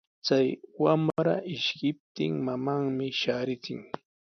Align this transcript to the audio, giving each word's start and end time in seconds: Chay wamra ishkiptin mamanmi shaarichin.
Chay 0.25 0.47
wamra 0.83 1.35
ishkiptin 1.55 2.33
mamanmi 2.45 3.07
shaarichin. 3.21 3.81